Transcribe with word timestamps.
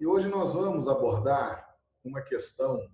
E 0.00 0.06
hoje 0.06 0.28
nós 0.28 0.54
vamos 0.54 0.88
abordar 0.88 1.78
uma 2.02 2.22
questão 2.22 2.90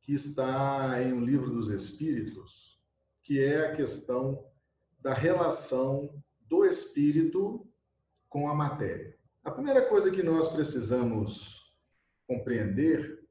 que 0.00 0.14
está 0.14 1.02
em 1.02 1.12
um 1.12 1.24
livro 1.24 1.50
dos 1.50 1.68
Espíritos, 1.68 2.80
que 3.20 3.42
é 3.42 3.66
a 3.66 3.74
questão 3.74 4.48
da 5.00 5.12
relação 5.12 6.22
do 6.42 6.64
espírito 6.64 7.68
com 8.28 8.48
a 8.48 8.54
matéria. 8.54 9.18
A 9.42 9.50
primeira 9.50 9.88
coisa 9.88 10.08
que 10.12 10.22
nós 10.22 10.48
precisamos 10.48 11.74
compreender 12.28 13.26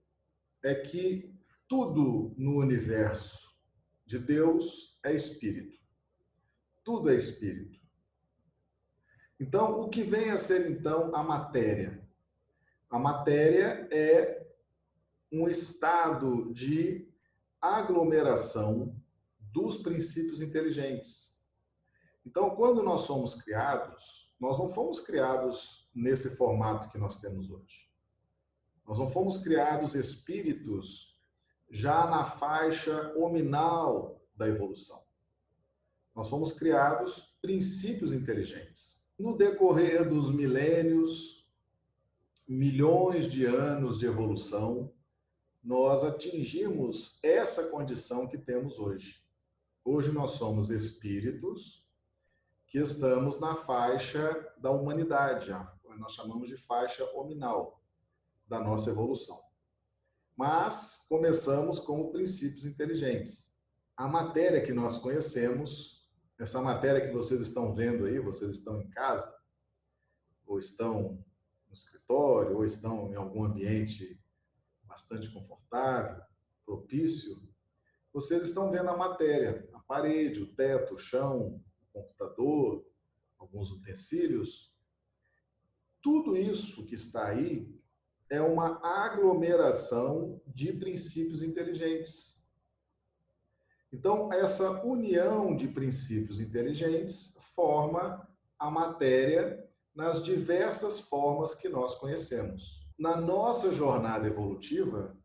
é 0.61 0.75
que 0.75 1.33
tudo 1.69 2.35
no 2.37 2.57
universo 2.57 3.57
de 4.05 4.19
Deus 4.19 4.99
é 5.05 5.15
espírito. 5.15 5.79
Tudo 6.83 7.09
é 7.09 7.15
espírito. 7.15 7.79
Então, 9.39 9.79
o 9.79 9.87
que 9.87 10.03
vem 10.03 10.31
a 10.31 10.37
ser 10.37 10.69
então 10.69 11.15
a 11.15 11.23
matéria? 11.23 12.02
A 12.93 12.99
matéria 12.99 13.87
é 13.91 14.45
um 15.31 15.47
estado 15.47 16.53
de 16.53 17.11
aglomeração 17.59 18.95
dos 19.39 19.77
princípios 19.77 20.41
inteligentes. 20.41 21.43
Então, 22.23 22.51
quando 22.51 22.83
nós 22.83 23.01
somos 23.01 23.33
criados, 23.33 24.31
nós 24.39 24.59
não 24.59 24.69
fomos 24.69 24.99
criados 24.99 25.89
nesse 25.91 26.35
formato 26.35 26.87
que 26.89 26.99
nós 26.99 27.19
temos 27.19 27.49
hoje. 27.49 27.89
Nós 28.87 28.99
não 28.99 29.09
fomos 29.09 29.39
criados 29.39 29.95
espíritos 29.95 31.19
já 31.71 32.05
na 32.05 32.25
faixa 32.25 33.11
hominal 33.17 34.23
da 34.35 34.47
evolução. 34.47 35.03
Nós 36.13 36.29
fomos 36.29 36.53
criados 36.53 37.39
princípios 37.41 38.13
inteligentes. 38.13 39.03
No 39.17 39.35
decorrer 39.35 40.07
dos 40.07 40.29
milênios, 40.31 41.42
milhões 42.47 43.29
de 43.29 43.45
anos 43.45 43.97
de 43.97 44.05
evolução, 44.05 44.93
nós 45.63 46.03
atingimos 46.03 47.19
essa 47.23 47.69
condição 47.69 48.27
que 48.27 48.37
temos 48.37 48.79
hoje. 48.79 49.23
Hoje 49.85 50.11
nós 50.11 50.31
somos 50.31 50.69
espíritos 50.69 51.87
que 52.67 52.79
estamos 52.79 53.39
na 53.39 53.55
faixa 53.55 54.53
da 54.57 54.71
humanidade, 54.71 55.51
nós 55.97 56.13
chamamos 56.13 56.49
de 56.49 56.57
faixa 56.57 57.05
hominal 57.13 57.81
da 58.47 58.59
nossa 58.59 58.89
evolução. 58.89 59.41
Mas 60.35 61.05
começamos 61.07 61.79
como 61.79 62.11
princípios 62.11 62.65
inteligentes. 62.65 63.55
A 63.95 64.07
matéria 64.07 64.63
que 64.63 64.73
nós 64.73 64.97
conhecemos, 64.97 66.09
essa 66.39 66.61
matéria 66.61 67.05
que 67.05 67.13
vocês 67.13 67.39
estão 67.39 67.75
vendo 67.75 68.05
aí, 68.05 68.19
vocês 68.19 68.57
estão 68.57 68.81
em 68.81 68.89
casa, 68.89 69.33
ou 70.45 70.57
estão 70.57 71.23
no 71.73 71.77
escritório, 71.77 72.55
ou 72.55 72.63
estão 72.63 73.11
em 73.11 73.15
algum 73.15 73.43
ambiente 73.43 74.19
bastante 74.83 75.29
confortável, 75.31 76.21
propício, 76.63 77.41
vocês 78.13 78.43
estão 78.43 78.69
vendo 78.69 78.89
a 78.89 78.95
matéria, 78.95 79.67
a 79.73 79.79
parede, 79.79 80.39
o 80.39 80.53
teto, 80.53 80.93
o 80.93 80.99
chão, 80.99 81.59
o 81.81 82.01
computador, 82.01 82.85
alguns 83.39 83.71
utensílios. 83.71 84.71
Tudo 85.99 86.37
isso 86.37 86.85
que 86.85 86.93
está 86.93 87.27
aí 87.27 87.67
é 88.29 88.39
uma 88.39 88.79
aglomeração 88.85 90.39
de 90.45 90.71
princípios 90.73 91.41
inteligentes. 91.41 92.47
Então, 93.91 94.31
essa 94.31 94.85
união 94.85 95.55
de 95.55 95.67
princípios 95.67 96.39
inteligentes 96.39 97.35
forma 97.55 98.27
a 98.59 98.69
matéria 98.69 99.67
nas 99.95 100.23
diversas 100.23 100.99
formas 100.99 101.53
que 101.53 101.69
nós 101.69 101.95
conhecemos 101.95 102.83
na 102.97 103.15
nossa 103.15 103.71
jornada 103.71 104.27
evolutiva, 104.27 105.17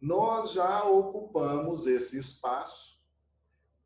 nós 0.00 0.52
já 0.52 0.84
ocupamos 0.84 1.86
esse 1.86 2.18
espaço 2.18 3.00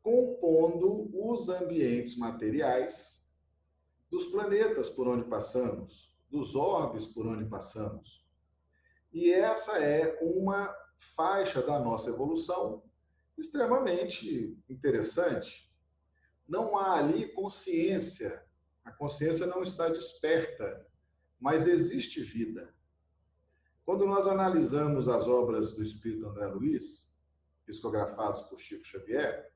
compondo 0.01 1.09
os 1.13 1.49
ambientes 1.49 2.17
materiais 2.17 3.27
dos 4.09 4.25
planetas 4.27 4.89
por 4.89 5.07
onde 5.07 5.25
passamos, 5.25 6.15
dos 6.29 6.55
orbes 6.55 7.07
por 7.07 7.27
onde 7.27 7.45
passamos. 7.45 8.25
E 9.11 9.31
essa 9.31 9.79
é 9.79 10.17
uma 10.21 10.73
faixa 10.97 11.61
da 11.61 11.79
nossa 11.79 12.09
evolução 12.09 12.83
extremamente 13.37 14.57
interessante. 14.69 15.71
Não 16.47 16.77
há 16.77 16.95
ali 16.95 17.31
consciência, 17.33 18.46
a 18.87 18.91
consciência 18.93 19.45
não 19.45 19.61
está 19.61 19.89
desperta, 19.89 20.87
mas 21.37 21.67
existe 21.67 22.21
vida. 22.21 22.73
Quando 23.85 24.05
nós 24.05 24.25
analisamos 24.25 25.09
as 25.09 25.27
obras 25.27 25.73
do 25.73 25.83
Espírito 25.83 26.25
André 26.25 26.47
Luiz, 26.47 27.13
psicografadas 27.65 28.41
por 28.43 28.57
Chico 28.57 28.85
Xavier, 28.85 29.51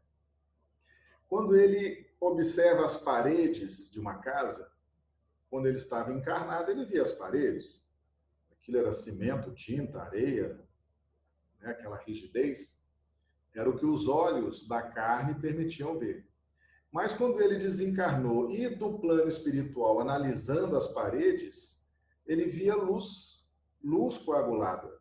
quando 1.30 1.56
ele 1.56 2.14
observa 2.20 2.84
as 2.84 2.97
paredes 2.97 3.90
de 3.90 4.02
uma 4.02 4.16
casa, 4.16 4.70
quando 5.50 5.68
ele 5.68 5.78
estava 5.78 6.12
encarnado, 6.12 6.70
ele 6.70 6.86
via 6.86 7.02
as 7.02 7.14
paredes. 7.14 7.88
Aquilo 8.52 8.80
era 8.80 8.91
cimento, 8.91 9.53
tinta, 9.53 10.02
areia, 10.02 10.62
né? 11.62 11.72
aquela 11.72 11.97
rigidez. 11.97 12.84
Era 13.56 13.70
o 13.70 13.78
que 13.78 13.86
os 13.86 14.09
olhos 14.09 14.68
da 14.68 14.81
carne 14.81 15.40
permitiam 15.40 15.97
ver. 15.97 16.30
Mas 16.91 17.13
quando 17.13 17.41
ele 17.41 17.57
desencarnou 17.57 18.52
e 18.52 18.68
do 18.69 19.00
plano 19.00 19.28
espiritual, 19.28 20.00
analisando 20.00 20.75
as 20.75 20.88
paredes, 20.88 21.88
ele 22.25 22.46
via 22.46 22.75
luz 22.75 23.41
luz 23.84 24.18
coagulada. 24.18 25.00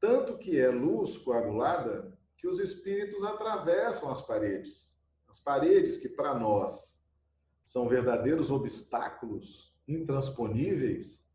Tanto 0.00 0.38
que 0.38 0.58
é 0.58 0.68
luz 0.68 1.18
coagulada 1.18 2.16
que 2.36 2.46
os 2.46 2.60
espíritos 2.60 3.24
atravessam 3.24 4.10
as 4.10 4.22
paredes. 4.22 4.96
As 5.28 5.38
paredes 5.38 5.96
que 5.96 6.08
para 6.08 6.38
nós 6.38 7.04
são 7.64 7.88
verdadeiros 7.88 8.50
obstáculos 8.50 9.74
intransponíveis, 9.86 11.28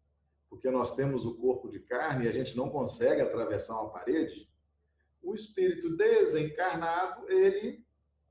porque 0.50 0.70
nós 0.72 0.96
temos 0.96 1.26
o 1.26 1.36
corpo 1.36 1.70
de 1.70 1.80
carne 1.80 2.26
e 2.26 2.28
a 2.28 2.32
gente 2.32 2.56
não 2.56 2.70
consegue 2.70 3.22
atravessar 3.22 3.80
uma 3.82 3.90
parede. 3.90 4.50
O 5.22 5.34
espírito 5.34 5.96
desencarnado, 5.96 7.30
ele 7.30 7.83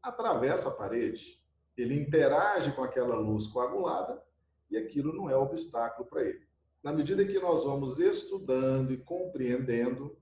atravessa 0.03 0.69
a 0.69 0.73
parede. 0.73 1.41
Ele 1.77 1.99
interage 1.99 2.73
com 2.73 2.83
aquela 2.83 3.17
luz 3.17 3.47
coagulada 3.47 4.23
e 4.71 4.77
aquilo 4.77 5.13
não 5.13 5.31
é 5.31 5.37
obstáculo 5.37 6.07
para 6.09 6.23
ele 6.23 6.53
na 6.83 6.93
medida 6.93 7.25
que 7.25 7.39
nós 7.39 7.65
vamos 7.65 7.99
estudando 7.99 8.93
e 8.93 8.97
compreendendo, 8.97 10.17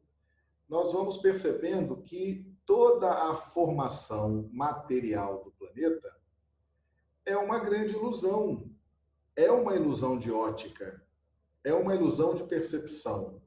nós 0.68 0.92
vamos 0.92 1.16
percebendo 1.16 1.96
que 1.96 2.46
toda 2.66 3.30
a 3.30 3.34
formação 3.34 4.48
material 4.52 5.42
do 5.42 5.50
planeta 5.52 6.14
é 7.24 7.36
uma 7.36 7.58
grande 7.58 7.94
ilusão. 7.94 8.70
É 9.34 9.50
uma 9.50 9.74
ilusão 9.74 10.18
de 10.18 10.30
ótica, 10.30 11.02
é 11.64 11.72
uma 11.72 11.94
ilusão 11.94 12.34
de 12.34 12.44
percepção. 12.44 13.40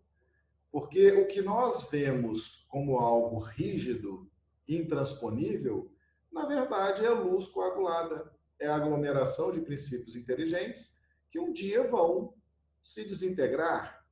Porque 0.71 1.11
o 1.11 1.27
que 1.27 1.41
nós 1.41 1.87
vemos 1.91 2.65
como 2.67 2.97
algo 2.97 3.37
rígido, 3.37 4.27
intransponível, 4.67 5.91
na 6.33 6.45
verdade 6.45 7.05
é 7.05 7.09
luz 7.09 7.47
coagulada, 7.47 8.33
é 8.59 8.67
a 8.67 8.75
aglomeração 8.75 9.51
de 9.51 9.61
princípios 9.61 10.15
inteligentes 10.15 10.99
que 11.29 11.39
um 11.39 11.53
dia 11.53 11.87
vão 11.87 12.33
se 12.81 13.05
desintegrar. 13.05 14.03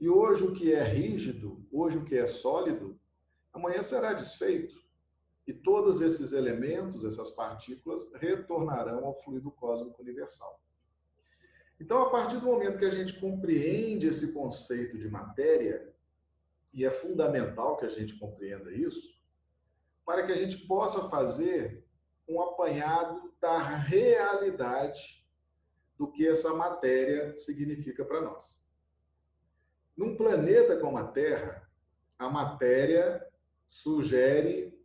E 0.00 0.08
hoje 0.08 0.44
o 0.44 0.54
que 0.54 0.72
é 0.72 0.82
rígido, 0.82 1.64
hoje 1.70 1.98
o 1.98 2.04
que 2.04 2.16
é 2.16 2.26
sólido, 2.26 2.98
amanhã 3.52 3.82
será 3.82 4.12
desfeito. 4.12 4.82
E 5.46 5.52
todos 5.52 6.00
esses 6.00 6.32
elementos, 6.32 7.04
essas 7.04 7.30
partículas, 7.30 8.10
retornarão 8.14 9.04
ao 9.04 9.14
fluido 9.14 9.50
cósmico 9.50 10.02
universal. 10.02 10.60
Então, 11.78 12.00
a 12.00 12.10
partir 12.10 12.38
do 12.38 12.46
momento 12.46 12.78
que 12.78 12.84
a 12.84 12.90
gente 12.90 13.20
compreende 13.20 14.06
esse 14.06 14.32
conceito 14.32 14.96
de 14.96 15.08
matéria, 15.08 15.92
e 16.72 16.84
é 16.84 16.90
fundamental 16.90 17.76
que 17.76 17.84
a 17.84 17.88
gente 17.88 18.18
compreenda 18.18 18.72
isso, 18.72 19.13
para 20.04 20.24
que 20.24 20.32
a 20.32 20.36
gente 20.36 20.66
possa 20.66 21.08
fazer 21.08 21.84
um 22.28 22.40
apanhado 22.40 23.34
da 23.40 23.58
realidade 23.58 25.24
do 25.96 26.10
que 26.10 26.26
essa 26.26 26.54
matéria 26.54 27.36
significa 27.36 28.04
para 28.04 28.20
nós. 28.20 28.68
Num 29.96 30.16
planeta 30.16 30.78
como 30.78 30.98
a 30.98 31.06
Terra, 31.06 31.70
a 32.18 32.28
matéria 32.28 33.24
sugere 33.66 34.78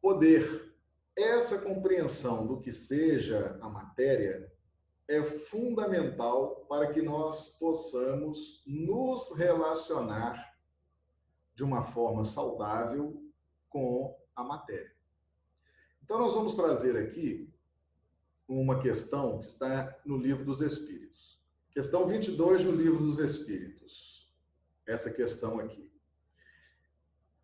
poder. 0.00 0.72
Essa 1.16 1.60
compreensão 1.60 2.46
do 2.46 2.60
que 2.60 2.72
seja 2.72 3.58
a 3.60 3.68
matéria 3.68 4.50
é 5.06 5.22
fundamental 5.22 6.64
para 6.66 6.90
que 6.90 7.02
nós 7.02 7.58
possamos 7.58 8.62
nos 8.66 9.36
relacionar 9.36 10.56
de 11.54 11.62
uma 11.62 11.82
forma 11.82 12.24
saudável 12.24 13.22
com 13.68 14.16
a 14.34 14.42
matéria. 14.42 14.92
Então, 16.02 16.18
nós 16.18 16.34
vamos 16.34 16.54
trazer 16.54 16.96
aqui 16.96 17.52
uma 18.46 18.80
questão 18.80 19.38
que 19.40 19.46
está 19.46 19.98
no 20.04 20.16
livro 20.16 20.44
dos 20.44 20.60
Espíritos, 20.60 21.04
Questão 21.74 22.06
22 22.06 22.62
do 22.62 22.70
Livro 22.70 23.04
dos 23.04 23.18
Espíritos. 23.18 24.32
Essa 24.86 25.10
questão 25.10 25.58
aqui. 25.58 25.92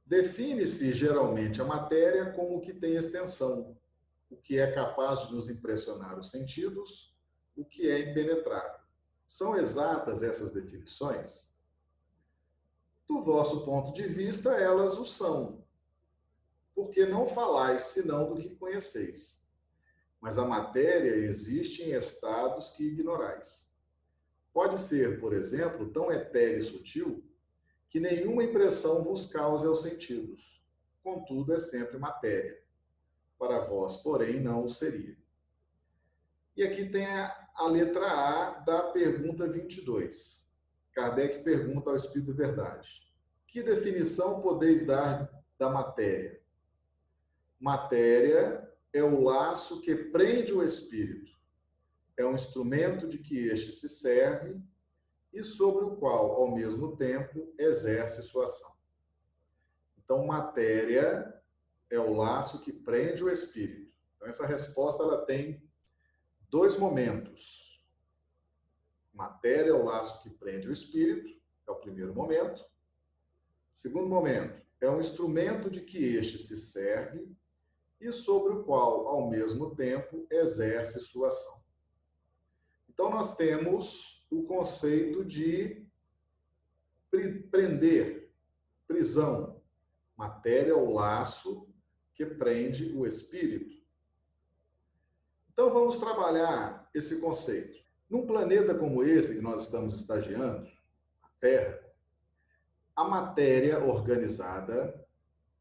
Define-se 0.07 0.93
geralmente 0.93 1.61
a 1.61 1.65
matéria 1.65 2.33
como 2.33 2.57
o 2.57 2.61
que 2.61 2.73
tem 2.73 2.95
extensão, 2.95 3.77
o 4.31 4.37
que 4.37 4.57
é 4.57 4.71
capaz 4.71 5.27
de 5.27 5.35
nos 5.35 5.51
impressionar 5.51 6.17
os 6.17 6.31
sentidos, 6.31 7.13
o 7.57 7.65
que 7.65 7.91
é 7.91 8.11
impenetrável. 8.11 8.79
São 9.27 9.57
exatas 9.57 10.23
essas 10.23 10.53
definições? 10.53 11.53
Do 13.09 13.21
vosso 13.23 13.65
ponto 13.65 13.93
de 13.93 14.07
vista, 14.07 14.51
elas 14.51 14.97
o 14.97 15.05
são, 15.05 15.60
porque 16.81 17.05
não 17.05 17.27
falais 17.27 17.83
senão 17.83 18.33
do 18.33 18.41
que 18.41 18.57
conheceis. 18.57 19.45
Mas 20.19 20.39
a 20.39 20.47
matéria 20.47 21.15
existe 21.15 21.83
em 21.83 21.93
estados 21.93 22.71
que 22.71 22.85
ignorais. 22.85 23.71
Pode 24.51 24.79
ser, 24.79 25.21
por 25.21 25.35
exemplo, 25.35 25.93
tão 25.93 26.11
etéreo 26.11 26.59
e 26.59 26.63
sutil 26.63 27.25
que 27.91 28.01
nenhuma 28.01 28.43
impressão 28.43 29.03
vos 29.03 29.27
cause 29.27 29.67
aos 29.67 29.83
sentidos. 29.83 30.65
Contudo, 31.03 31.53
é 31.53 31.59
sempre 31.59 31.99
matéria. 31.99 32.59
Para 33.39 33.61
vós, 33.61 33.99
porém, 33.99 34.41
não 34.41 34.65
o 34.65 34.69
seria. 34.69 35.17
E 36.57 36.63
aqui 36.63 36.89
tem 36.89 37.05
a, 37.05 37.51
a 37.55 37.67
letra 37.67 38.07
A 38.07 38.51
da 38.61 38.85
pergunta 38.85 39.47
22. 39.47 40.49
Kardec 40.93 41.43
pergunta 41.43 41.91
ao 41.91 41.97
Espírito 41.97 42.33
de 42.33 42.39
Verdade: 42.39 43.03
Que 43.47 43.63
definição 43.63 44.41
podeis 44.41 44.87
dar 44.87 45.31
da 45.59 45.69
matéria? 45.69 46.40
Matéria 47.61 48.67
é 48.91 49.03
o 49.03 49.23
laço 49.23 49.83
que 49.83 49.95
prende 49.95 50.55
o 50.55 50.63
espírito. 50.63 51.31
É 52.17 52.25
um 52.25 52.35
instrumento 52.35 53.07
de 53.07 53.19
que 53.19 53.39
este 53.49 53.71
se 53.71 53.87
serve 53.87 54.59
e 55.31 55.45
sobre 55.45 55.85
o 55.85 55.97
qual, 55.97 56.33
ao 56.33 56.55
mesmo 56.55 56.97
tempo, 56.97 57.53
exerce 57.59 58.23
sua 58.23 58.47
ação. 58.47 58.75
Então, 59.99 60.27
matéria 60.27 61.39
é 61.91 61.99
o 61.99 62.15
laço 62.15 62.63
que 62.63 62.73
prende 62.73 63.23
o 63.23 63.31
espírito. 63.31 63.93
Então, 64.17 64.27
essa 64.27 64.47
resposta 64.47 65.03
ela 65.03 65.27
tem 65.27 65.63
dois 66.49 66.79
momentos. 66.79 67.85
Matéria 69.13 69.71
é 69.71 69.75
o 69.75 69.85
laço 69.85 70.23
que 70.23 70.31
prende 70.31 70.67
o 70.67 70.73
espírito, 70.73 71.39
é 71.69 71.71
o 71.71 71.77
primeiro 71.77 72.15
momento. 72.15 72.65
Segundo 73.75 74.09
momento, 74.09 74.61
é 74.81 74.89
um 74.89 74.99
instrumento 74.99 75.71
de 75.71 75.83
que 75.83 76.17
este 76.17 76.39
se 76.39 76.57
serve 76.57 77.31
e 78.01 78.13
sobre 78.13 78.55
o 78.55 78.65
qual, 78.65 79.07
ao 79.09 79.29
mesmo 79.29 79.75
tempo, 79.75 80.27
exerce 80.31 81.01
sua 81.01 81.29
ação. 81.29 81.61
Então, 82.89 83.11
nós 83.11 83.37
temos 83.37 84.27
o 84.31 84.45
conceito 84.45 85.25
de 85.25 85.87
prender, 87.51 88.33
prisão. 88.87 89.61
Matéria 90.17 90.73
é 90.73 90.75
o 90.75 90.93
laço 90.93 91.69
que 92.15 92.25
prende 92.27 92.93
o 92.97 93.07
espírito. 93.07 93.81
Então 95.53 95.73
vamos 95.73 95.97
trabalhar 95.97 96.89
esse 96.95 97.21
conceito. 97.21 97.83
Num 98.09 98.27
planeta 98.27 98.75
como 98.75 99.03
esse 99.03 99.35
que 99.35 99.41
nós 99.41 99.65
estamos 99.65 99.95
estagiando, 99.95 100.69
a 101.23 101.29
Terra, 101.41 101.81
a 102.95 103.05
matéria 103.05 103.79
organizada, 103.79 105.07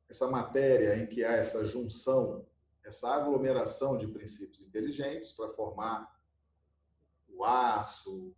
essa 0.09 0.27
matéria 0.27 0.97
em 0.97 1.05
que 1.05 1.23
há 1.23 1.33
essa 1.33 1.65
junção, 1.65 2.45
essa 2.83 3.13
aglomeração 3.13 3.97
de 3.97 4.07
princípios 4.07 4.61
inteligentes 4.61 5.31
para 5.31 5.49
formar 5.49 6.19
o 7.29 7.45
aço, 7.45 8.33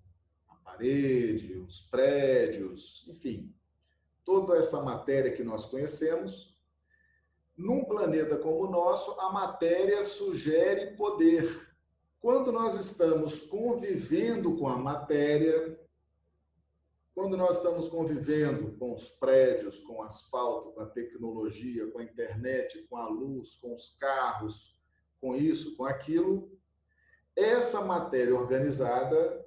parede, 0.71 1.57
os 1.57 1.81
prédios, 1.81 3.05
enfim, 3.07 3.53
toda 4.23 4.57
essa 4.57 4.81
matéria 4.81 5.31
que 5.31 5.43
nós 5.43 5.65
conhecemos. 5.65 6.57
Num 7.57 7.83
planeta 7.83 8.37
como 8.37 8.63
o 8.65 8.71
nosso, 8.71 9.19
a 9.19 9.31
matéria 9.31 10.01
sugere 10.01 10.95
poder. 10.95 11.69
Quando 12.19 12.51
nós 12.51 12.75
estamos 12.75 13.41
convivendo 13.41 14.57
com 14.57 14.67
a 14.67 14.77
matéria, 14.77 15.79
quando 17.13 17.35
nós 17.35 17.57
estamos 17.57 17.89
convivendo 17.89 18.71
com 18.77 18.93
os 18.93 19.09
prédios, 19.09 19.79
com 19.81 19.97
o 19.97 20.03
asfalto, 20.03 20.71
com 20.71 20.81
a 20.81 20.85
tecnologia, 20.85 21.89
com 21.91 21.99
a 21.99 22.03
internet, 22.03 22.81
com 22.89 22.97
a 22.97 23.07
luz, 23.07 23.55
com 23.55 23.73
os 23.73 23.97
carros, 23.97 24.79
com 25.19 25.35
isso, 25.35 25.75
com 25.75 25.85
aquilo, 25.85 26.51
essa 27.35 27.81
matéria 27.81 28.35
organizada 28.35 29.45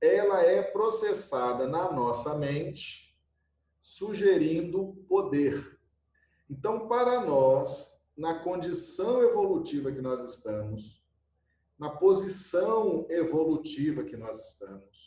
ela 0.00 0.42
é 0.42 0.62
processada 0.62 1.66
na 1.66 1.90
nossa 1.90 2.36
mente, 2.36 3.16
sugerindo 3.80 4.94
poder. 5.08 5.78
Então, 6.50 6.86
para 6.86 7.24
nós, 7.24 8.04
na 8.16 8.40
condição 8.40 9.22
evolutiva 9.22 9.90
que 9.90 10.00
nós 10.00 10.22
estamos, 10.22 11.02
na 11.78 11.90
posição 11.90 13.06
evolutiva 13.10 14.04
que 14.04 14.16
nós 14.16 14.38
estamos, 14.50 15.05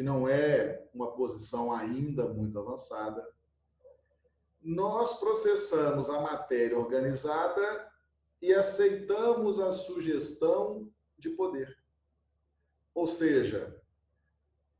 que 0.00 0.04
não 0.04 0.26
é 0.26 0.88
uma 0.94 1.12
posição 1.12 1.74
ainda 1.74 2.26
muito 2.26 2.58
avançada, 2.58 3.22
nós 4.62 5.20
processamos 5.20 6.08
a 6.08 6.22
matéria 6.22 6.78
organizada 6.78 7.92
e 8.40 8.54
aceitamos 8.54 9.58
a 9.58 9.70
sugestão 9.70 10.90
de 11.18 11.28
poder. 11.28 11.76
Ou 12.94 13.06
seja, 13.06 13.78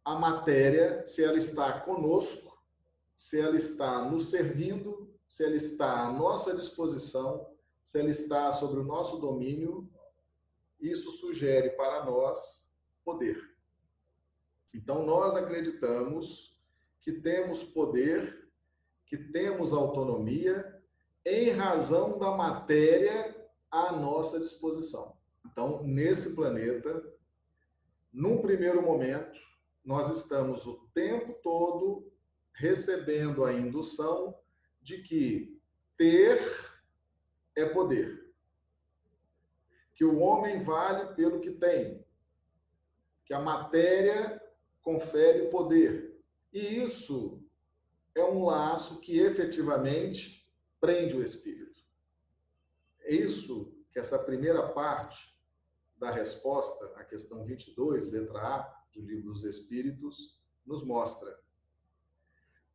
a 0.02 0.18
matéria, 0.18 1.04
se 1.04 1.22
ela 1.22 1.36
está 1.36 1.80
conosco, 1.80 2.58
se 3.14 3.38
ela 3.38 3.56
está 3.56 4.02
nos 4.02 4.30
servindo, 4.30 5.14
se 5.28 5.44
ela 5.44 5.54
está 5.54 6.06
à 6.06 6.10
nossa 6.10 6.56
disposição, 6.56 7.46
se 7.84 8.00
ela 8.00 8.08
está 8.08 8.50
sobre 8.52 8.80
o 8.80 8.84
nosso 8.84 9.18
domínio, 9.18 9.86
isso 10.80 11.10
sugere 11.10 11.68
para 11.72 12.06
nós 12.06 12.74
poder. 13.04 13.49
Então, 14.72 15.04
nós 15.04 15.34
acreditamos 15.34 16.58
que 17.00 17.12
temos 17.12 17.64
poder, 17.64 18.50
que 19.06 19.16
temos 19.16 19.72
autonomia, 19.72 20.80
em 21.24 21.50
razão 21.50 22.18
da 22.18 22.30
matéria 22.32 23.36
à 23.70 23.92
nossa 23.92 24.38
disposição. 24.38 25.16
Então, 25.44 25.82
nesse 25.82 26.34
planeta, 26.34 27.02
num 28.12 28.40
primeiro 28.40 28.82
momento, 28.82 29.38
nós 29.84 30.08
estamos 30.10 30.66
o 30.66 30.88
tempo 30.94 31.34
todo 31.42 32.10
recebendo 32.52 33.44
a 33.44 33.52
indução 33.52 34.36
de 34.82 35.02
que 35.02 35.60
ter 35.96 36.40
é 37.56 37.64
poder. 37.64 38.32
Que 39.94 40.04
o 40.04 40.18
homem 40.18 40.62
vale 40.62 41.14
pelo 41.14 41.40
que 41.40 41.52
tem. 41.52 42.04
Que 43.24 43.34
a 43.34 43.40
matéria 43.40 44.39
confere 44.82 45.48
poder. 45.48 46.20
E 46.52 46.82
isso 46.82 47.42
é 48.14 48.24
um 48.24 48.44
laço 48.44 49.00
que 49.00 49.18
efetivamente 49.18 50.48
prende 50.80 51.16
o 51.16 51.22
espírito. 51.22 51.82
É 53.00 53.14
isso 53.14 53.72
que 53.92 53.98
essa 53.98 54.18
primeira 54.18 54.68
parte 54.68 55.38
da 55.98 56.10
resposta 56.10 56.86
à 56.96 57.04
questão 57.04 57.44
22, 57.44 58.10
letra 58.10 58.38
A, 58.38 58.82
do 58.92 59.02
Livro 59.02 59.32
dos 59.32 59.44
Espíritos, 59.44 60.40
nos 60.66 60.84
mostra. 60.84 61.38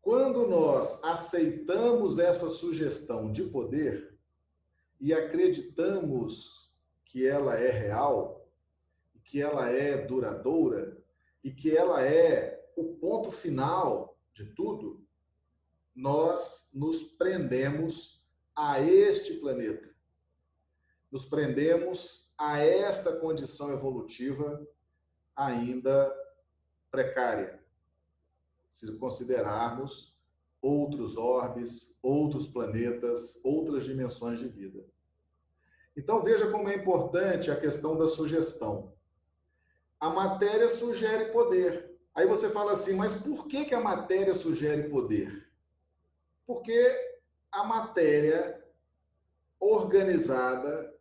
Quando 0.02 0.48
nós 0.48 1.04
aceitamos 1.04 2.20
essa 2.20 2.50
sugestão 2.50 3.32
de 3.32 3.44
poder 3.46 4.16
e 5.00 5.14
acreditamos 5.14 6.72
que 7.06 7.26
ela 7.26 7.56
é 7.56 7.72
real, 7.72 8.48
que 9.24 9.42
ela 9.42 9.70
é 9.70 10.06
duradoura 10.06 11.04
e 11.46 11.52
que 11.52 11.78
ela 11.78 12.04
é 12.04 12.60
o 12.76 12.96
ponto 12.96 13.30
final 13.30 14.18
de 14.34 14.46
tudo, 14.56 15.06
nós 15.96 16.72
nos 16.74 17.04
prendemos 17.04 18.26
a 18.56 18.82
este 18.82 19.36
planeta. 19.36 19.88
Nos 21.12 21.24
prendemos 21.24 22.34
a 22.36 22.58
esta 22.58 23.16
condição 23.18 23.72
evolutiva 23.72 24.68
ainda 25.36 26.12
precária, 26.90 27.64
se 28.68 28.92
considerarmos 28.98 30.18
outros 30.60 31.16
orbes, 31.16 32.00
outros 32.02 32.48
planetas, 32.48 33.40
outras 33.44 33.84
dimensões 33.84 34.40
de 34.40 34.48
vida. 34.48 34.84
Então 35.96 36.24
veja 36.24 36.50
como 36.50 36.70
é 36.70 36.76
importante 36.76 37.52
a 37.52 37.60
questão 37.60 37.96
da 37.96 38.08
sugestão. 38.08 38.96
A 40.06 40.10
matéria 40.12 40.70
sugere 40.70 41.32
poder. 41.32 41.98
Aí 42.14 42.28
você 42.28 42.48
fala 42.52 42.74
assim, 42.74 42.94
mas 42.94 43.16
por 43.16 43.48
que, 43.48 43.66
que 43.66 43.74
a 43.74 43.82
matéria 43.82 44.36
sugere 44.36 44.88
poder? 44.88 45.52
Porque 46.46 46.96
a 47.52 47.64
matéria 47.64 48.64
organizada 49.60 50.94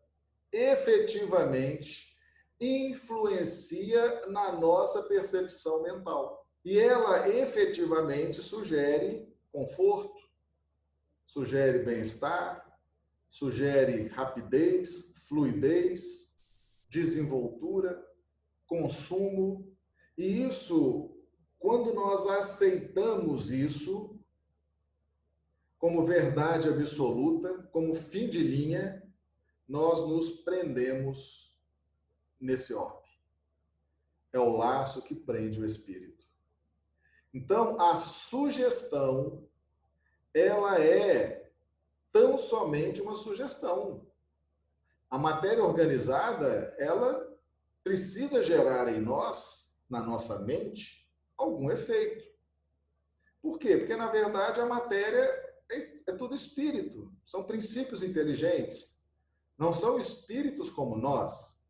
efetivamente 0.51 2.17
influencia 2.59 4.25
na 4.29 4.53
nossa 4.53 5.03
percepção 5.03 5.83
mental. 5.83 6.49
E 6.65 6.79
ela 6.79 7.29
efetivamente 7.29 8.41
sugere 8.41 9.31
conforto, 9.53 10.19
sugere 11.27 11.81
bem-estar, 11.81 12.75
sugere 13.29 14.07
rapidez, 14.07 15.13
fluidez, 15.29 16.35
desenvoltura, 16.89 18.14
consumo. 18.81 19.73
E 20.17 20.43
isso, 20.43 21.11
quando 21.59 21.93
nós 21.93 22.27
aceitamos 22.27 23.51
isso 23.51 24.19
como 25.79 26.05
verdade 26.05 26.69
absoluta, 26.69 27.69
como 27.71 27.95
fim 27.95 28.29
de 28.29 28.39
linha, 28.39 29.03
nós 29.69 30.09
nos 30.09 30.31
prendemos 30.31 31.55
nesse 32.41 32.73
orbe. 32.75 33.09
É 34.33 34.39
o 34.39 34.57
laço 34.57 35.03
que 35.03 35.15
prende 35.15 35.61
o 35.61 35.65
espírito. 35.65 36.25
Então, 37.33 37.81
a 37.81 37.97
sugestão, 37.97 39.47
ela 40.33 40.81
é 40.81 41.51
tão 42.13 42.37
somente 42.37 43.03
uma 43.03 43.15
sugestão. 43.15 44.07
A 45.11 45.19
matéria 45.19 45.65
organizada, 45.65 46.75
ela 46.79 47.34
precisa 47.85 48.43
gerar 48.43 48.89
em 48.89 49.01
nós, 49.01 49.77
na 49.89 50.03
nossa 50.03 50.41
mente, 50.41 51.07
algum 51.37 51.71
efeito. 51.71 52.25
Por 53.43 53.59
quê? 53.59 53.77
Porque, 53.77 53.95
na 53.95 54.11
verdade, 54.11 54.59
a 54.59 54.67
matéria 54.67 55.23
é, 55.71 55.77
é 56.07 56.13
tudo 56.15 56.35
espírito, 56.35 57.13
são 57.23 57.45
princípios 57.45 58.03
inteligentes. 58.03 58.99
Não 59.59 59.73
são 59.73 59.99
espíritos 59.99 60.71
como 60.71 60.97
nós, 60.97 61.63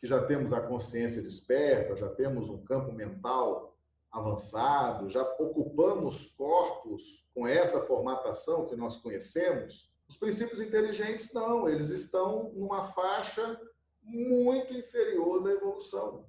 que 0.00 0.06
já 0.06 0.22
temos 0.26 0.52
a 0.52 0.60
consciência 0.60 1.22
desperta, 1.22 1.96
já 1.96 2.08
temos 2.08 2.48
um 2.48 2.62
campo 2.64 2.92
mental 2.92 3.78
avançado, 4.10 5.08
já 5.08 5.22
ocupamos 5.38 6.26
corpos 6.34 7.28
com 7.32 7.46
essa 7.46 7.82
formatação 7.82 8.66
que 8.66 8.74
nós 8.74 8.96
conhecemos. 8.96 9.94
Os 10.08 10.16
princípios 10.16 10.60
inteligentes 10.60 11.32
não, 11.32 11.68
eles 11.68 11.90
estão 11.90 12.52
numa 12.54 12.84
faixa 12.84 13.60
muito 14.06 14.72
inferior 14.72 15.42
da 15.42 15.50
evolução. 15.50 16.26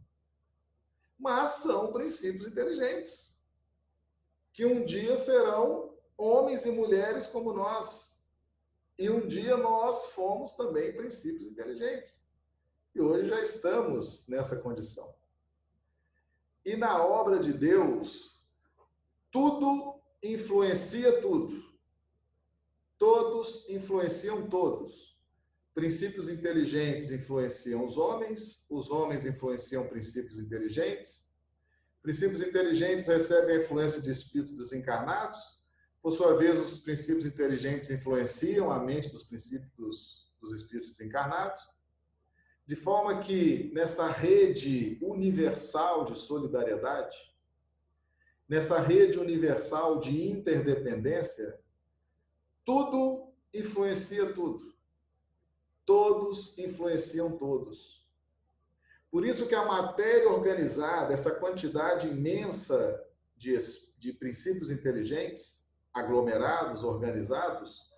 Mas 1.18 1.50
são 1.50 1.94
princípios 1.94 2.48
inteligentes, 2.48 3.40
que 4.52 4.66
um 4.66 4.84
dia 4.84 5.16
serão 5.16 5.96
homens 6.18 6.66
e 6.66 6.72
mulheres 6.72 7.28
como 7.28 7.54
nós. 7.54 8.24
E 8.98 9.10
um 9.10 9.28
dia 9.28 9.56
nós 9.56 10.08
fomos 10.08 10.52
também 10.54 10.96
princípios 10.96 11.46
inteligentes. 11.46 12.28
E 12.94 13.00
hoje 13.00 13.30
já 13.30 13.40
estamos 13.40 14.28
nessa 14.28 14.60
condição. 14.60 15.16
E 16.66 16.76
na 16.76 17.04
obra 17.06 17.40
de 17.40 17.54
Deus, 17.54 18.44
tudo 19.32 20.02
influencia 20.22 21.22
tudo. 21.22 21.64
Todos 22.98 23.70
influenciam 23.70 24.50
todos. 24.50 25.17
Princípios 25.78 26.28
inteligentes 26.28 27.12
influenciam 27.12 27.84
os 27.84 28.00
homens, 28.00 28.66
os 28.68 28.90
homens 28.90 29.28
influenciam 29.28 29.88
princípios 29.88 30.40
inteligentes. 30.40 31.32
Princípios 32.02 32.42
inteligentes 32.42 33.06
recebem 33.06 33.58
a 33.58 33.60
influência 33.60 34.02
de 34.02 34.10
espíritos 34.10 34.58
desencarnados, 34.58 35.38
por 36.02 36.14
sua 36.14 36.36
vez, 36.36 36.58
os 36.58 36.80
princípios 36.80 37.28
inteligentes 37.28 37.92
influenciam 37.92 38.72
a 38.72 38.84
mente 38.84 39.12
dos 39.12 39.24
princípios 39.26 40.34
dos 40.42 40.52
espíritos 40.52 41.00
encarnados, 41.00 41.62
de 42.66 42.76
forma 42.76 43.20
que 43.20 43.70
nessa 43.72 44.10
rede 44.10 44.98
universal 45.00 46.06
de 46.06 46.18
solidariedade, 46.18 47.16
nessa 48.50 48.80
rede 48.80 49.20
universal 49.20 50.00
de 50.00 50.28
interdependência, 50.28 51.60
tudo 52.66 53.32
influencia 53.54 54.34
tudo. 54.34 54.76
Todos 55.88 56.60
influenciam 56.60 57.38
todos. 57.38 58.06
Por 59.10 59.26
isso 59.26 59.48
que 59.48 59.56
a 59.56 59.66
matéria 59.66 60.30
organizada, 60.30 61.14
essa 61.14 61.40
quantidade 61.40 62.10
imensa 62.10 63.02
de, 63.38 63.58
de 63.98 64.12
princípios 64.12 64.70
inteligentes, 64.70 65.66
aglomerados, 65.94 66.84
organizados, 66.84 67.90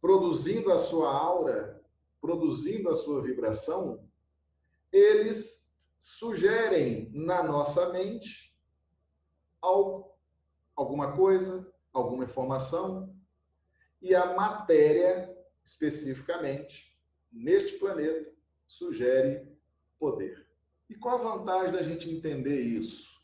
produzindo 0.00 0.72
a 0.72 0.78
sua 0.78 1.12
aura, 1.12 1.80
produzindo 2.20 2.90
a 2.90 2.96
sua 2.96 3.22
vibração, 3.22 4.04
eles 4.90 5.72
sugerem 5.96 7.08
na 7.14 7.40
nossa 7.40 7.92
mente 7.92 8.52
algo, 9.62 10.12
alguma 10.74 11.16
coisa, 11.16 11.72
alguma 11.92 12.24
informação, 12.24 13.16
e 14.02 14.12
a 14.12 14.34
matéria, 14.34 15.32
especificamente, 15.62 16.97
neste 17.30 17.78
planeta, 17.78 18.30
sugere 18.66 19.46
poder. 19.98 20.46
E 20.88 20.94
qual 20.94 21.16
a 21.16 21.36
vantagem 21.36 21.72
da 21.72 21.82
gente 21.82 22.10
entender 22.10 22.60
isso? 22.60 23.18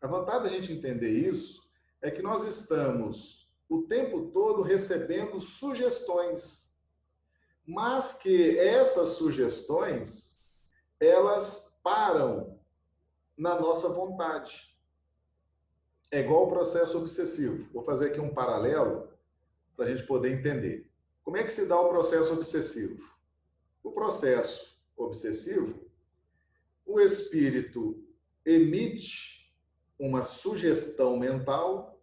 A 0.00 0.06
vantagem 0.06 0.42
da 0.42 0.48
gente 0.48 0.72
entender 0.72 1.10
isso 1.10 1.62
é 2.00 2.10
que 2.10 2.22
nós 2.22 2.44
estamos 2.44 3.50
o 3.68 3.82
tempo 3.82 4.30
todo 4.32 4.62
recebendo 4.62 5.38
sugestões, 5.38 6.74
mas 7.66 8.14
que 8.14 8.58
essas 8.58 9.10
sugestões 9.10 10.38
elas 10.98 11.78
param 11.82 12.58
na 13.36 13.58
nossa 13.58 13.88
vontade. 13.88 14.76
É 16.10 16.20
igual 16.20 16.46
o 16.46 16.50
processo 16.50 16.98
obsessivo. 16.98 17.68
Vou 17.72 17.82
fazer 17.82 18.08
aqui 18.08 18.20
um 18.20 18.34
paralelo 18.34 19.08
para 19.76 19.86
a 19.86 19.88
gente 19.88 20.06
poder 20.06 20.32
entender. 20.32 20.90
Como 21.22 21.36
é 21.36 21.44
que 21.44 21.52
se 21.52 21.66
dá 21.66 21.80
o 21.80 21.88
processo 21.88 22.34
obsessivo? 22.34 23.19
O 23.82 23.92
processo 23.92 24.78
obsessivo, 24.96 25.80
o 26.84 27.00
espírito 27.00 28.02
emite 28.44 29.50
uma 29.98 30.22
sugestão 30.22 31.16
mental, 31.18 32.00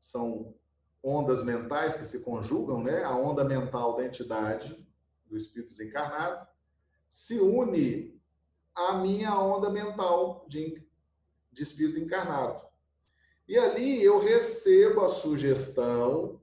são 0.00 0.54
ondas 1.02 1.44
mentais 1.44 1.96
que 1.96 2.04
se 2.04 2.20
conjugam, 2.20 2.82
né? 2.82 3.02
A 3.04 3.16
onda 3.16 3.44
mental 3.44 3.96
da 3.96 4.04
entidade 4.04 4.86
do 5.26 5.36
espírito 5.36 5.68
desencarnado 5.68 6.46
se 7.08 7.38
une 7.38 8.20
à 8.74 8.94
minha 8.94 9.38
onda 9.38 9.70
mental 9.70 10.44
de, 10.48 10.82
de 11.52 11.62
espírito 11.62 11.98
encarnado. 11.98 12.60
E 13.46 13.58
ali 13.58 14.02
eu 14.02 14.18
recebo 14.18 15.00
a 15.02 15.08
sugestão 15.08 16.41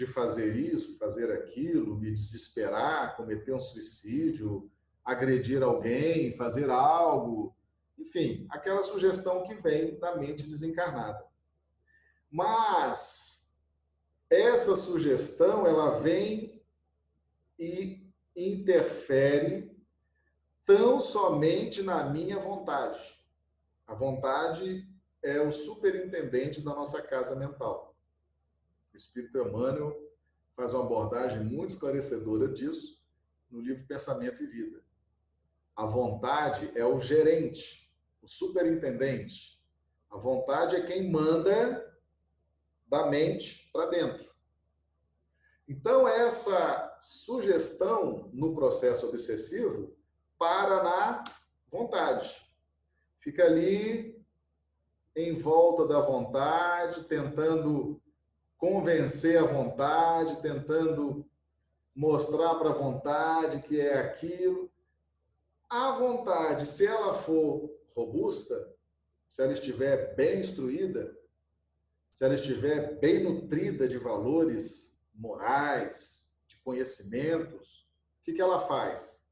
de 0.00 0.06
fazer 0.06 0.56
isso, 0.56 0.96
fazer 0.96 1.30
aquilo, 1.30 1.94
me 1.94 2.10
desesperar, 2.10 3.16
cometer 3.16 3.52
um 3.52 3.60
suicídio, 3.60 4.70
agredir 5.04 5.62
alguém, 5.62 6.34
fazer 6.34 6.70
algo, 6.70 7.54
enfim, 7.98 8.46
aquela 8.48 8.80
sugestão 8.80 9.42
que 9.42 9.54
vem 9.56 9.98
da 9.98 10.16
mente 10.16 10.44
desencarnada. 10.44 11.22
Mas 12.30 13.52
essa 14.30 14.74
sugestão 14.74 15.66
ela 15.66 15.98
vem 15.98 16.62
e 17.58 18.10
interfere 18.34 19.70
tão 20.64 20.98
somente 20.98 21.82
na 21.82 22.04
minha 22.04 22.38
vontade. 22.38 23.22
A 23.86 23.92
vontade 23.92 24.88
é 25.22 25.42
o 25.42 25.50
superintendente 25.50 26.62
da 26.62 26.74
nossa 26.74 27.02
casa 27.02 27.36
mental. 27.36 27.89
Espírito 29.00 29.38
Emmanuel 29.38 29.98
faz 30.54 30.74
uma 30.74 30.84
abordagem 30.84 31.42
muito 31.42 31.70
esclarecedora 31.70 32.48
disso 32.48 33.02
no 33.50 33.60
livro 33.60 33.86
Pensamento 33.86 34.42
e 34.42 34.46
Vida. 34.46 34.82
A 35.74 35.86
vontade 35.86 36.70
é 36.74 36.84
o 36.84 37.00
gerente, 37.00 37.90
o 38.20 38.28
superintendente. 38.28 39.58
A 40.10 40.18
vontade 40.18 40.76
é 40.76 40.84
quem 40.84 41.10
manda 41.10 41.88
da 42.86 43.06
mente 43.06 43.70
para 43.72 43.86
dentro. 43.86 44.30
Então, 45.66 46.06
essa 46.06 46.98
sugestão 47.00 48.28
no 48.32 48.54
processo 48.54 49.08
obsessivo 49.08 49.96
para 50.36 50.82
na 50.82 51.24
vontade. 51.70 52.44
Fica 53.20 53.44
ali 53.44 54.20
em 55.14 55.34
volta 55.34 55.86
da 55.86 56.00
vontade, 56.00 57.04
tentando 57.04 58.02
convencer 58.60 59.38
a 59.38 59.46
vontade, 59.46 60.42
tentando 60.42 61.26
mostrar 61.96 62.56
para 62.56 62.70
a 62.70 62.74
vontade 62.74 63.62
que 63.62 63.80
é 63.80 63.98
aquilo. 63.98 64.70
A 65.68 65.92
vontade, 65.92 66.66
se 66.66 66.86
ela 66.86 67.14
for 67.14 67.74
robusta, 67.94 68.70
se 69.26 69.42
ela 69.42 69.54
estiver 69.54 70.14
bem 70.14 70.40
instruída, 70.40 71.16
se 72.12 72.22
ela 72.22 72.34
estiver 72.34 72.98
bem 72.98 73.24
nutrida 73.24 73.88
de 73.88 73.96
valores 73.96 75.00
morais, 75.14 76.30
de 76.46 76.56
conhecimentos, 76.58 77.88
o 78.20 78.24
que, 78.24 78.34
que 78.34 78.42
ela 78.42 78.60
faz? 78.60 79.24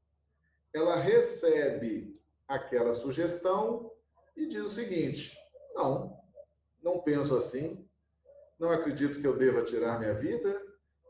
Ela 0.73 0.95
recebe 0.95 2.19
aquela 2.47 2.93
sugestão 2.93 3.91
e 4.35 4.47
diz 4.47 4.61
o 4.61 4.67
seguinte: 4.67 5.37
não, 5.75 6.19
não 6.81 6.99
penso 6.99 7.35
assim, 7.35 7.87
não 8.59 8.71
acredito 8.71 9.21
que 9.21 9.25
eu 9.25 9.37
deva 9.37 9.63
tirar 9.63 9.97
minha 9.97 10.13
vida, 10.13 10.61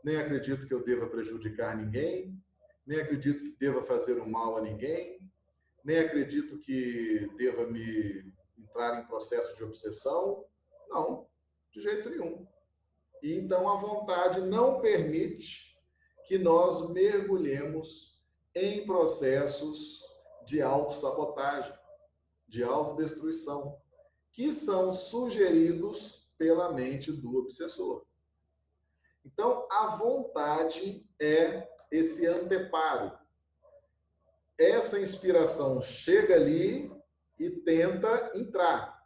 nem 0.04 0.16
acredito 0.16 0.66
que 0.66 0.72
eu 0.72 0.84
deva 0.84 1.08
prejudicar 1.08 1.76
ninguém, 1.76 2.40
nem 2.86 3.00
acredito 3.00 3.40
que 3.40 3.56
deva 3.58 3.82
fazer 3.82 4.20
um 4.20 4.30
mal 4.30 4.56
a 4.56 4.60
ninguém, 4.60 5.20
nem 5.84 5.98
acredito 5.98 6.58
que 6.58 7.28
deva 7.36 7.66
me 7.66 8.32
entrar 8.56 9.00
em 9.00 9.06
processo 9.06 9.56
de 9.56 9.64
obsessão. 9.64 10.44
Não, 10.88 11.26
de 11.72 11.80
jeito 11.80 12.08
nenhum. 12.08 12.46
E 13.22 13.34
então 13.34 13.68
a 13.68 13.76
vontade 13.76 14.40
não 14.40 14.80
permite 14.80 15.76
que 16.26 16.38
nós 16.38 16.90
mergulhemos 16.90 18.22
em 18.54 18.86
processos 18.86 20.00
de 20.46 20.62
autossabotagem, 20.62 21.74
de 22.46 22.62
autodestruição, 22.62 23.76
que 24.32 24.52
são 24.52 24.92
sugeridos 24.92 26.19
pela 26.40 26.72
mente 26.72 27.12
do 27.12 27.36
obsessor. 27.36 28.06
Então, 29.22 29.68
a 29.70 29.88
vontade 29.88 31.06
é 31.20 31.68
esse 31.92 32.26
anteparo. 32.26 33.12
Essa 34.58 34.98
inspiração 34.98 35.82
chega 35.82 36.34
ali 36.36 36.90
e 37.38 37.50
tenta 37.50 38.30
entrar 38.34 38.98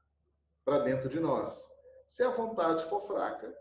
para 0.65 0.79
dentro 0.79 1.09
de 1.09 1.19
nós. 1.19 1.69
Se 2.07 2.23
a 2.23 2.31
vontade 2.31 2.85
for 2.85 3.01
fraca, 3.01 3.53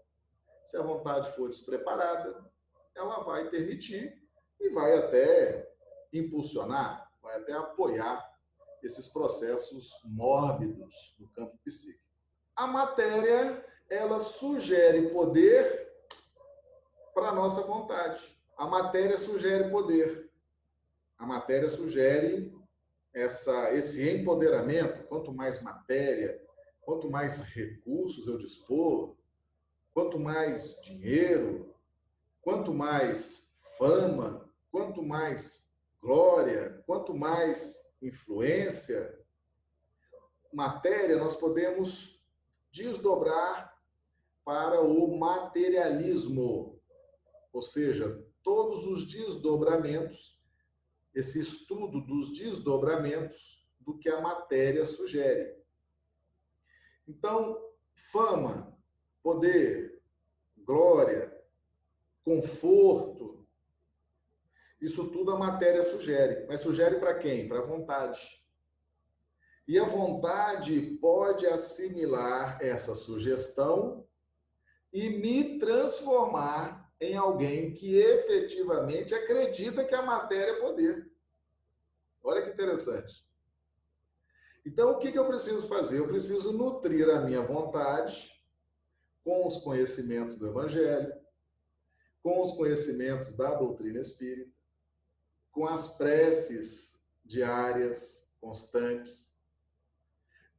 se 0.64 0.78
a 0.78 0.84
vontade 0.84 1.32
for 1.32 1.50
despreparada, 1.50 2.46
ela 2.94 3.24
vai 3.24 3.50
permitir 3.50 4.24
e 4.60 4.70
vai 4.70 4.96
até 5.00 5.68
impulsionar, 6.14 7.12
vai 7.24 7.42
até 7.42 7.54
apoiar 7.54 8.24
esses 8.84 9.08
processos 9.08 9.90
mórbidos 10.04 11.16
do 11.18 11.28
campo 11.30 11.58
psíquico. 11.66 12.03
A 12.56 12.68
matéria, 12.68 13.66
ela 13.90 14.20
sugere 14.20 15.10
poder 15.10 15.92
para 17.14 17.30
a 17.30 17.36
nossa 17.36 17.62
vontade. 17.62 18.38
A 18.58 18.68
matéria 18.68 19.18
sugere 19.18 19.70
poder. 19.70 20.30
A 21.18 21.26
matéria 21.26 21.70
sugere 21.70 22.54
essa, 23.14 23.74
esse 23.74 24.08
empoderamento. 24.10 25.08
Quanto 25.08 25.34
mais 25.34 25.62
matéria, 25.62 26.42
quanto 26.82 27.10
mais 27.10 27.42
recursos 27.42 28.28
eu 28.28 28.38
dispor, 28.38 29.16
quanto 29.94 30.20
mais 30.20 30.80
dinheiro, 30.82 31.74
quanto 32.42 32.74
mais 32.74 33.54
fama, 33.78 34.50
quanto 34.72 35.02
mais 35.02 35.72
glória, 36.02 36.84
quanto 36.86 37.14
mais 37.14 37.96
influência, 38.02 39.18
matéria, 40.52 41.18
nós 41.18 41.36
podemos 41.36 42.23
desdobrar 42.74 43.80
para 44.44 44.82
o 44.82 45.18
materialismo, 45.18 46.82
ou 47.54 47.62
seja, 47.62 48.26
todos 48.42 48.86
os 48.88 49.08
desdobramentos, 49.08 50.42
esse 51.14 51.40
estudo 51.40 52.02
dos 52.02 52.34
desdobramentos 52.34 53.64
do 53.80 53.98
que 53.98 54.10
a 54.10 54.20
matéria 54.20 54.84
sugere. 54.84 55.56
Então, 57.08 57.64
fama, 57.94 58.76
poder, 59.22 60.02
glória, 60.58 61.32
conforto, 62.24 63.46
isso 64.82 65.10
tudo 65.12 65.32
a 65.32 65.38
matéria 65.38 65.84
sugere. 65.84 66.46
Mas 66.48 66.62
sugere 66.62 67.00
para 67.00 67.20
quem? 67.20 67.48
Para 67.48 67.60
a 67.60 67.66
vontade. 67.66 68.43
E 69.68 69.80
a 69.80 69.86
vontade 69.86 70.98
pode 71.02 71.48
assimilar 71.48 72.58
essa 72.62 72.96
sugestão 72.96 74.06
e 74.92 75.10
me 75.10 75.58
transformar 75.58 76.94
em 77.00 77.16
alguém 77.16 77.74
que 77.74 77.96
efetivamente 77.96 79.14
acredita 79.14 79.84
que 79.84 79.96
a 79.96 80.02
matéria 80.02 80.52
é 80.52 80.60
poder. 80.60 81.12
Olha 82.24 82.42
que 82.42 82.52
interessante. 82.52 83.26
Então, 84.66 84.92
o 84.92 84.98
que 84.98 85.14
eu 85.14 85.28
preciso 85.28 85.68
fazer? 85.68 86.00
Eu 86.00 86.08
preciso 86.08 86.54
nutrir 86.54 87.10
a 87.10 87.22
minha 87.22 87.42
vontade 87.42 88.32
com 89.24 89.46
os 89.46 89.58
conhecimentos 89.58 90.36
do 90.36 90.48
Evangelho, 90.48 91.14
com 92.22 92.42
os 92.42 92.54
conhecimentos 92.54 93.34
da 93.36 93.56
doutrina 93.56 94.00
espírita, 94.00 94.52
com 95.52 95.66
as 95.66 95.98
preces 95.98 97.02
diárias, 97.26 98.30
constantes, 98.40 99.33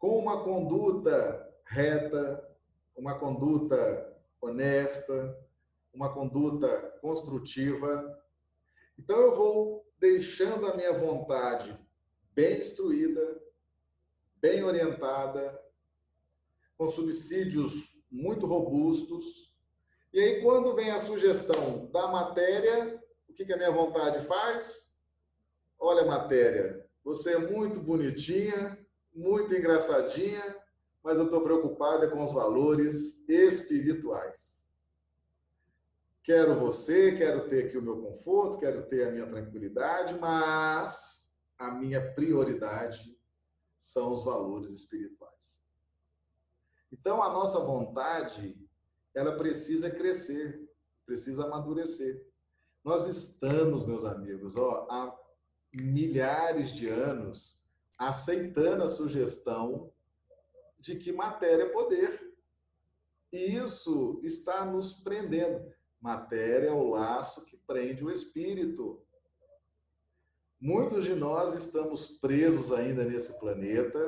com 0.04 0.18
uma 0.18 0.44
conduta 0.44 1.50
reta, 1.64 2.46
uma 2.94 3.18
conduta 3.18 4.14
honesta, 4.38 5.34
uma 5.94 6.12
conduta 6.12 6.68
construtiva. 7.00 8.22
Então 8.98 9.18
eu 9.18 9.34
vou 9.34 9.90
deixando 9.98 10.66
a 10.66 10.76
minha 10.76 10.92
vontade 10.92 11.74
bem 12.34 12.58
instruída, 12.58 13.42
bem 14.42 14.62
orientada, 14.62 15.58
com 16.76 16.86
subsídios 16.86 17.98
muito 18.10 18.44
robustos. 18.44 19.56
E 20.12 20.20
aí, 20.20 20.42
quando 20.42 20.74
vem 20.74 20.90
a 20.90 20.98
sugestão 20.98 21.86
da 21.90 22.08
matéria, 22.08 23.02
o 23.26 23.32
que, 23.32 23.46
que 23.46 23.54
a 23.54 23.56
minha 23.56 23.72
vontade 23.72 24.22
faz? 24.26 24.98
Olha, 25.78 26.04
matéria, 26.04 26.86
você 27.02 27.36
é 27.36 27.38
muito 27.38 27.80
bonitinha, 27.80 28.83
muito 29.14 29.54
engraçadinha, 29.54 30.42
mas 31.02 31.18
eu 31.18 31.26
estou 31.26 31.42
preocupada 31.42 32.10
com 32.10 32.22
os 32.22 32.32
valores 32.32 33.28
espirituais. 33.28 34.64
Quero 36.22 36.58
você, 36.58 37.14
quero 37.16 37.48
ter 37.48 37.66
aqui 37.66 37.76
o 37.76 37.82
meu 37.82 38.00
conforto, 38.00 38.58
quero 38.58 38.86
ter 38.86 39.06
a 39.06 39.10
minha 39.10 39.26
tranquilidade, 39.26 40.18
mas 40.18 41.34
a 41.58 41.70
minha 41.72 42.14
prioridade 42.14 43.14
são 43.76 44.10
os 44.10 44.24
valores 44.24 44.70
espirituais. 44.70 45.60
Então 46.90 47.22
a 47.22 47.30
nossa 47.30 47.60
vontade, 47.60 48.58
ela 49.14 49.36
precisa 49.36 49.90
crescer, 49.90 50.66
precisa 51.04 51.44
amadurecer. 51.44 52.26
Nós 52.82 53.06
estamos, 53.06 53.86
meus 53.86 54.04
amigos, 54.04 54.56
ó, 54.56 54.86
há 54.90 55.18
milhares 55.74 56.70
de 56.70 56.88
anos 56.88 57.63
aceitando 57.98 58.82
a 58.82 58.88
sugestão 58.88 59.92
de 60.78 60.96
que 60.96 61.12
matéria 61.12 61.64
é 61.64 61.68
poder. 61.68 62.34
E 63.32 63.56
isso 63.56 64.20
está 64.22 64.64
nos 64.64 64.92
prendendo. 64.92 65.72
Matéria 66.00 66.68
é 66.68 66.72
o 66.72 66.90
laço 66.90 67.44
que 67.46 67.56
prende 67.56 68.04
o 68.04 68.10
espírito. 68.10 69.02
Muitos 70.60 71.04
de 71.04 71.14
nós 71.14 71.54
estamos 71.54 72.06
presos 72.06 72.72
ainda 72.72 73.04
nesse 73.04 73.38
planeta, 73.38 73.98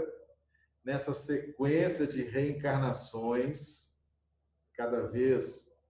nessa 0.85 1.13
sequência 1.13 2.07
de 2.07 2.23
reencarnações, 2.23 3.97
cada 4.75 5.07
vez 5.09 5.81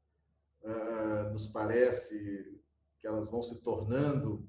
uh, 0.62 1.30
nos 1.32 1.46
parece 1.46 2.60
que 2.98 3.06
elas 3.06 3.28
vão 3.28 3.42
se 3.42 3.60
tornando 3.62 4.48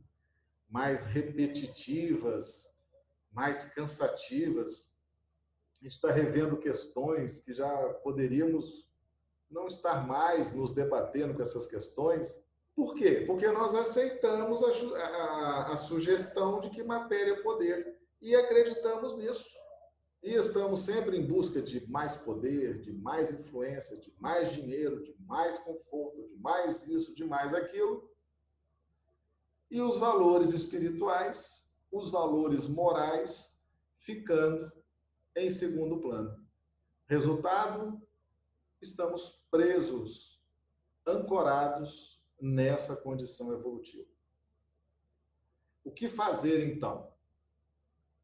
mais 0.69 1.05
repetitivas, 1.05 2.73
mais 3.38 3.65
cansativas. 3.65 4.89
A 5.80 5.84
gente 5.84 5.93
está 5.93 6.12
revendo 6.12 6.58
questões 6.58 7.39
que 7.39 7.54
já 7.54 7.71
poderíamos 8.04 8.91
não 9.47 9.67
estar 9.67 10.08
mais 10.08 10.54
nos 10.54 10.71
debatendo 10.71 11.36
com 11.36 11.43
essas 11.43 11.67
questões. 11.67 12.36
Por 12.76 12.95
quê? 12.95 13.23
Porque 13.28 13.47
nós 13.52 13.76
aceitamos 13.76 14.63
a, 14.63 15.00
a, 15.00 15.73
a 15.73 15.78
sugestão 15.78 16.60
de 16.60 16.71
que 16.71 16.82
matéria 16.82 17.34
é 17.34 17.43
poder 17.43 18.00
e 18.19 18.36
acreditamos 18.36 19.15
nisso. 19.15 19.56
E 20.23 20.34
estamos 20.34 20.80
sempre 20.80 21.15
em 21.15 21.23
busca 21.23 21.62
de 21.62 21.88
mais 21.91 22.17
poder, 22.17 22.82
de 22.82 22.91
mais 22.91 23.32
influência, 23.32 23.97
de 23.97 24.12
mais 24.19 24.52
dinheiro, 24.52 25.04
de 25.04 25.15
mais 25.19 25.60
conforto, 25.60 26.28
de 26.28 26.36
mais 26.38 26.88
isso, 26.88 27.13
de 27.13 27.23
mais 27.23 27.54
aquilo. 27.54 28.10
E 29.69 29.80
os 29.80 30.00
valores 30.00 30.50
espirituais, 30.50 31.66
os 31.91 32.10
valores 32.10 32.67
morais, 32.67 33.62
ficando 34.00 34.71
em 35.36 35.50
segundo 35.50 36.00
plano. 36.00 36.45
Resultado: 37.08 38.02
estamos 38.82 39.47
presos, 39.50 40.41
ancorados 41.06 42.21
nessa 42.39 42.97
condição 42.97 43.54
evolutiva. 43.54 44.08
O 45.84 45.91
que 45.91 46.10
fazer 46.10 46.67
então? 46.67 47.12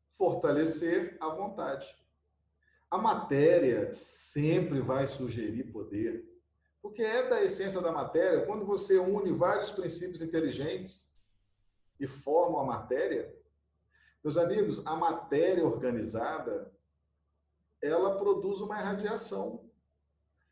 Fortalecer 0.10 1.18
a 1.20 1.30
vontade. 1.30 1.96
A 2.92 2.98
matéria 2.98 3.92
sempre 3.94 4.82
vai 4.82 5.08
sugerir 5.08 5.72
poder, 5.72 6.30
porque 6.82 7.02
é 7.02 7.28
da 7.28 7.42
essência 7.42 7.82
da 7.82 7.92
matéria. 7.92 8.46
Quando 8.46 8.66
você 8.66 9.00
une 9.00 9.32
vários 9.32 9.72
princípios 9.72 10.22
inteligentes 10.22 11.16
e 12.00 12.06
formam 12.06 12.60
a 12.60 12.66
matéria, 12.66 13.34
Meus 14.24 14.38
amigos, 14.38 14.86
a 14.86 14.96
matéria 14.96 15.66
organizada, 15.66 16.72
ela 17.82 18.18
produz 18.18 18.62
uma 18.62 18.80
irradiação. 18.80 19.70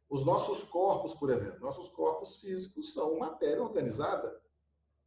Os 0.10 0.26
nossos 0.26 0.66
corpos, 0.66 1.14
por 1.14 1.30
exemplo, 1.30 1.62
nossos 1.62 1.88
corpos 1.88 2.42
físicos 2.42 2.92
são 2.92 3.18
matéria 3.18 3.64
organizada. 3.64 4.42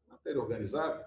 Matéria 0.07 0.41
organizada. 0.41 1.07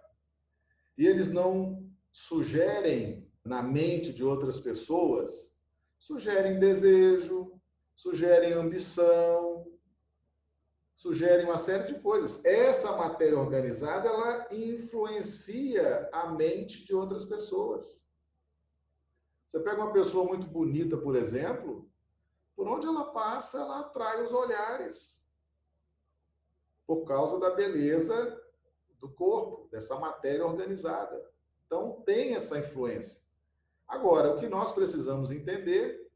E 0.95 1.07
eles 1.07 1.33
não 1.33 1.89
sugerem 2.11 3.27
na 3.43 3.63
mente 3.63 4.13
de 4.13 4.23
outras 4.23 4.59
pessoas, 4.59 5.57
sugerem 5.97 6.59
desejo, 6.59 7.59
sugerem 7.95 8.53
ambição, 8.53 9.65
sugerem 10.97 11.45
uma 11.45 11.59
série 11.59 11.83
de 11.83 11.99
coisas. 11.99 12.43
Essa 12.43 12.97
matéria 12.97 13.37
organizada, 13.37 14.09
ela 14.09 14.47
influencia 14.51 16.09
a 16.11 16.31
mente 16.31 16.83
de 16.83 16.95
outras 16.95 17.23
pessoas. 17.23 18.09
Você 19.45 19.59
pega 19.59 19.81
uma 19.81 19.93
pessoa 19.93 20.25
muito 20.25 20.47
bonita, 20.47 20.97
por 20.97 21.15
exemplo, 21.15 21.87
por 22.55 22.67
onde 22.67 22.87
ela 22.87 23.05
passa, 23.11 23.59
ela 23.59 23.81
atrai 23.81 24.23
os 24.23 24.33
olhares. 24.33 25.31
Por 26.87 27.05
causa 27.05 27.39
da 27.39 27.51
beleza 27.51 28.41
do 28.99 29.07
corpo, 29.07 29.69
dessa 29.69 29.99
matéria 29.99 30.47
organizada. 30.47 31.31
Então, 31.67 32.01
tem 32.05 32.33
essa 32.33 32.57
influência. 32.57 33.21
Agora, 33.87 34.33
o 34.33 34.39
que 34.39 34.49
nós 34.49 34.71
precisamos 34.71 35.29
entender 35.29 36.09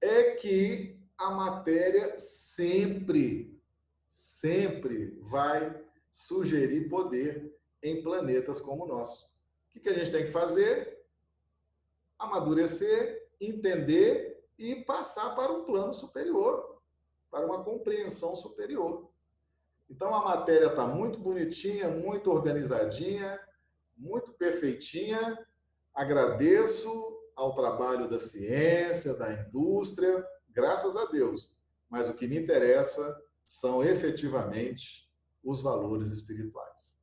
é 0.00 0.32
que 0.32 0.93
a 1.16 1.30
matéria 1.30 2.18
sempre, 2.18 3.60
sempre 4.06 5.18
vai 5.22 5.82
sugerir 6.10 6.88
poder 6.88 7.54
em 7.82 8.02
planetas 8.02 8.60
como 8.60 8.84
o 8.84 8.88
nosso. 8.88 9.32
O 9.74 9.80
que 9.80 9.88
a 9.88 9.94
gente 9.94 10.10
tem 10.10 10.26
que 10.26 10.32
fazer? 10.32 11.04
Amadurecer, 12.18 13.28
entender 13.40 14.44
e 14.58 14.76
passar 14.76 15.34
para 15.34 15.52
um 15.52 15.64
plano 15.64 15.92
superior, 15.92 16.80
para 17.30 17.44
uma 17.44 17.64
compreensão 17.64 18.36
superior. 18.36 19.10
Então 19.90 20.14
a 20.14 20.24
matéria 20.24 20.66
está 20.66 20.86
muito 20.86 21.18
bonitinha, 21.18 21.88
muito 21.88 22.30
organizadinha, 22.30 23.38
muito 23.96 24.32
perfeitinha. 24.32 25.38
Agradeço 25.92 27.14
ao 27.36 27.54
trabalho 27.54 28.08
da 28.08 28.18
ciência, 28.18 29.14
da 29.14 29.32
indústria, 29.32 30.24
graças 30.54 30.96
a 30.96 31.06
Deus. 31.06 31.56
Mas 31.90 32.08
o 32.08 32.14
que 32.14 32.26
me 32.26 32.38
interessa 32.38 33.20
são 33.44 33.82
efetivamente 33.82 35.10
os 35.42 35.60
valores 35.60 36.08
espirituais. 36.08 36.98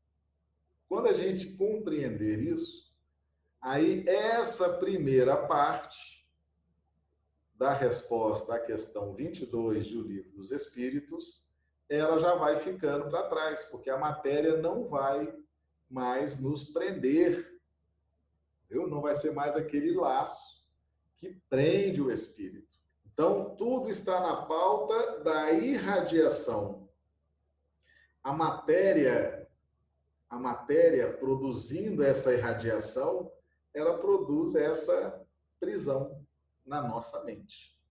Quando 0.88 1.08
a 1.08 1.14
gente 1.14 1.56
compreender 1.56 2.40
isso, 2.40 2.92
aí 3.62 4.04
essa 4.08 4.78
primeira 4.78 5.38
parte 5.48 6.28
da 7.56 7.74
resposta 7.74 8.56
à 8.56 8.60
questão 8.60 9.14
22 9.14 9.92
do 9.92 10.02
livro 10.02 10.32
dos 10.32 10.52
Espíritos, 10.52 11.48
ela 11.88 12.20
já 12.20 12.34
vai 12.36 12.58
ficando 12.58 13.10
para 13.10 13.30
trás, 13.30 13.66
porque 13.66 13.90
a 13.90 13.98
matéria 13.98 14.58
não 14.58 14.88
vai 14.88 15.32
mais 15.90 16.40
nos 16.40 16.64
prender, 16.64 17.62
viu? 18.70 18.88
não 18.88 19.02
vai 19.02 19.14
ser 19.14 19.32
mais 19.34 19.56
aquele 19.56 19.94
laço 19.94 20.66
que 21.18 21.40
prende 21.50 22.02
o 22.02 22.10
espírito. 22.10 22.71
Então, 23.14 23.56
tudo 23.56 23.90
está 23.90 24.20
na 24.20 24.46
pauta 24.46 25.20
da 25.20 25.52
irradiação. 25.52 26.90
A 28.24 28.32
matéria, 28.32 29.50
a 30.30 30.38
matéria 30.38 31.12
produzindo 31.12 32.04
essa 32.04 32.34
irradiação, 32.34 33.32
ela 33.74 33.98
produz 33.98 34.56
essa 34.56 35.26
prisão 35.60 36.26
na 36.66 36.82
nossa 36.82 37.24
mente. 37.24 37.71